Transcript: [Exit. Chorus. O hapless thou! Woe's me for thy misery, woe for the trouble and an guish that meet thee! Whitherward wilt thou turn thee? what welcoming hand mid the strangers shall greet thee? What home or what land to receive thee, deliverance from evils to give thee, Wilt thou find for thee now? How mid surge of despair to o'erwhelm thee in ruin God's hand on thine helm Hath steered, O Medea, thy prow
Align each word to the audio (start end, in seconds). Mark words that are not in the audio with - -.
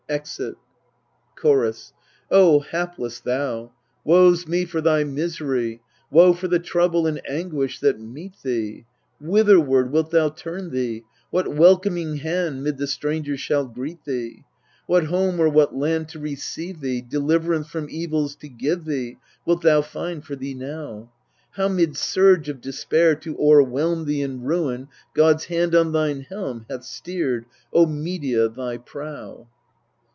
[Exit. 0.09 0.55
Chorus. 1.37 1.93
O 2.29 2.59
hapless 2.59 3.21
thou! 3.21 3.71
Woe's 4.03 4.45
me 4.45 4.65
for 4.65 4.81
thy 4.81 5.05
misery, 5.05 5.79
woe 6.09 6.33
for 6.33 6.49
the 6.49 6.59
trouble 6.59 7.07
and 7.07 7.21
an 7.25 7.49
guish 7.49 7.79
that 7.79 7.97
meet 7.97 8.33
thee! 8.43 8.83
Whitherward 9.21 9.89
wilt 9.93 10.11
thou 10.11 10.27
turn 10.27 10.71
thee? 10.71 11.03
what 11.29 11.55
welcoming 11.55 12.17
hand 12.17 12.61
mid 12.61 12.75
the 12.75 12.87
strangers 12.87 13.39
shall 13.39 13.65
greet 13.65 14.03
thee? 14.03 14.43
What 14.85 15.05
home 15.05 15.39
or 15.39 15.47
what 15.47 15.77
land 15.77 16.09
to 16.09 16.19
receive 16.19 16.81
thee, 16.81 16.99
deliverance 16.99 17.67
from 17.69 17.87
evils 17.89 18.35
to 18.37 18.49
give 18.49 18.83
thee, 18.83 19.17
Wilt 19.45 19.61
thou 19.61 19.81
find 19.81 20.25
for 20.25 20.35
thee 20.35 20.53
now? 20.55 21.09
How 21.51 21.69
mid 21.69 21.95
surge 21.95 22.49
of 22.49 22.59
despair 22.59 23.15
to 23.15 23.37
o'erwhelm 23.39 24.03
thee 24.05 24.21
in 24.23 24.41
ruin 24.43 24.89
God's 25.13 25.45
hand 25.45 25.73
on 25.73 25.93
thine 25.93 26.19
helm 26.27 26.65
Hath 26.69 26.83
steered, 26.83 27.45
O 27.71 27.85
Medea, 27.85 28.49
thy 28.49 28.75
prow 28.75 29.47